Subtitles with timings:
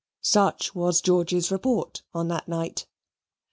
[0.23, 2.87] Such was George's report on that night.